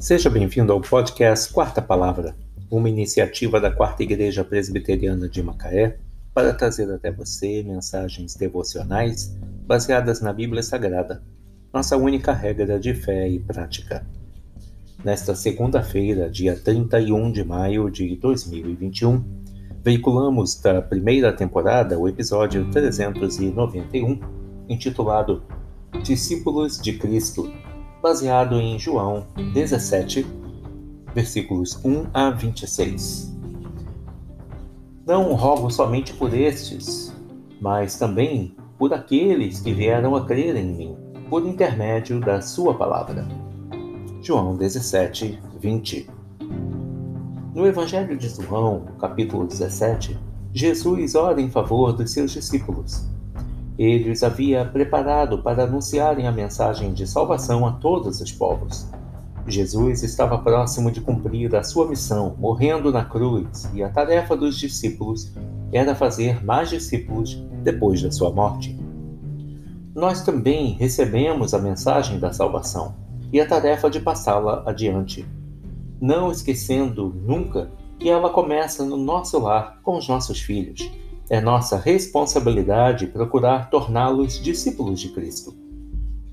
[0.00, 2.36] Seja bem-vindo ao podcast Quarta Palavra,
[2.70, 5.98] uma iniciativa da Quarta Igreja Presbiteriana de Macaé
[6.32, 9.36] para trazer até você mensagens devocionais
[9.66, 11.20] baseadas na Bíblia Sagrada,
[11.74, 14.06] nossa única regra de fé e prática.
[15.04, 19.24] Nesta segunda-feira, dia 31 de maio de 2021,
[19.82, 24.20] veiculamos da primeira temporada o episódio 391,
[24.68, 25.42] intitulado
[26.04, 27.52] Discípulos de Cristo
[28.02, 30.26] baseado em João 17,
[31.14, 33.36] versículos 1 a 26.
[35.06, 37.14] Não rogo somente por estes,
[37.60, 40.96] mas também por aqueles que vieram a crer em mim,
[41.28, 43.26] por intermédio da Sua palavra.
[44.22, 46.10] João 17, 20.
[47.54, 50.18] No Evangelho de João, capítulo 17,
[50.52, 53.08] Jesus ora em favor dos seus discípulos
[53.78, 58.88] ele os havia preparado para anunciarem a mensagem de salvação a todos os povos.
[59.46, 64.58] Jesus estava próximo de cumprir a sua missão, morrendo na cruz, e a tarefa dos
[64.58, 65.32] discípulos
[65.72, 68.76] era fazer mais discípulos depois da sua morte.
[69.94, 72.96] Nós também recebemos a mensagem da salvação
[73.32, 75.24] e a tarefa de passá-la adiante,
[76.00, 80.90] não esquecendo nunca que ela começa no nosso lar com os nossos filhos
[81.30, 85.54] é nossa responsabilidade procurar torná-los discípulos de Cristo.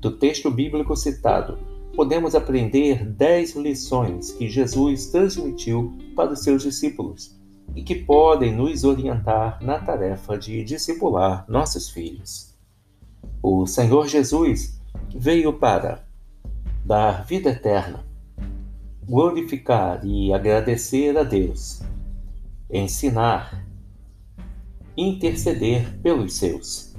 [0.00, 1.58] Do texto bíblico citado,
[1.94, 7.38] podemos aprender dez lições que Jesus transmitiu para os seus discípulos
[7.74, 12.54] e que podem nos orientar na tarefa de discipular nossos filhos.
[13.42, 14.78] O Senhor Jesus
[15.14, 16.04] veio para
[16.84, 18.04] dar vida eterna,
[19.04, 21.82] glorificar e agradecer a Deus,
[22.70, 23.71] ensinar
[24.96, 26.94] interceder pelos seus,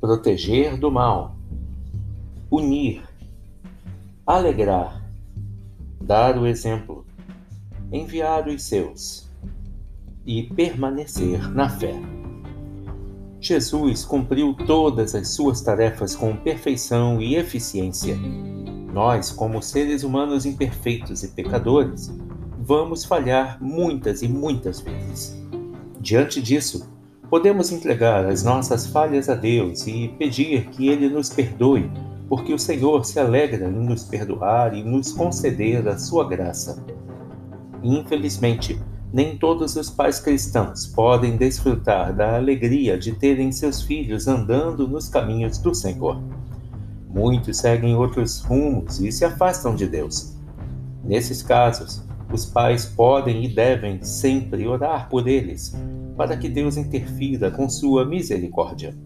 [0.00, 1.36] proteger do mal,
[2.50, 3.02] unir,
[4.26, 5.02] alegrar,
[6.00, 7.04] dar o exemplo,
[7.92, 9.30] enviar os seus
[10.24, 11.94] e permanecer na fé.
[13.40, 18.16] Jesus cumpriu todas as suas tarefas com perfeição e eficiência.
[18.92, 22.12] Nós, como seres humanos imperfeitos e pecadores,
[22.60, 25.36] vamos falhar muitas e muitas vezes.
[25.98, 26.91] Diante disso,
[27.32, 31.90] Podemos entregar as nossas falhas a Deus e pedir que Ele nos perdoe,
[32.28, 36.84] porque o Senhor se alegra em nos perdoar e nos conceder a sua graça.
[37.82, 38.78] Infelizmente,
[39.10, 45.08] nem todos os pais cristãos podem desfrutar da alegria de terem seus filhos andando nos
[45.08, 46.22] caminhos do Senhor.
[47.08, 50.36] Muitos seguem outros rumos e se afastam de Deus.
[51.02, 55.74] Nesses casos, os pais podem e devem sempre orar por eles,
[56.16, 58.96] para que Deus interfira com sua misericórdia.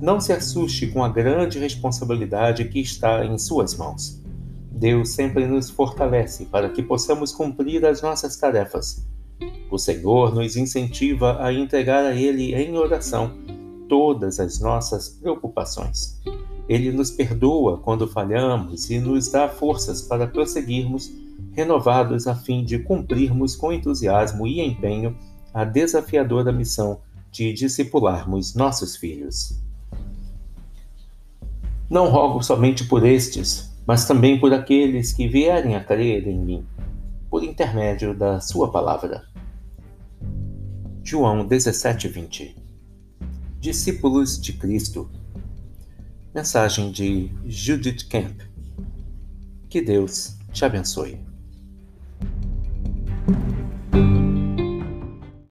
[0.00, 4.22] Não se assuste com a grande responsabilidade que está em suas mãos.
[4.70, 9.04] Deus sempre nos fortalece para que possamos cumprir as nossas tarefas.
[9.70, 13.36] O Senhor nos incentiva a entregar a Ele em oração
[13.88, 16.20] todas as nossas preocupações.
[16.68, 21.10] Ele nos perdoa quando falhamos e nos dá forças para prosseguirmos,
[21.58, 25.18] renovados a fim de cumprirmos com entusiasmo e empenho
[25.52, 27.00] a desafiadora missão
[27.32, 29.60] de discipularmos nossos filhos.
[31.90, 36.66] Não rogo somente por estes, mas também por aqueles que vierem a crer em mim,
[37.28, 39.24] por intermédio da Sua palavra.
[41.02, 42.54] João 17:20
[43.58, 45.10] Discípulos de Cristo.
[46.32, 48.42] Mensagem de Judith Camp.
[49.68, 51.27] Que Deus te abençoe.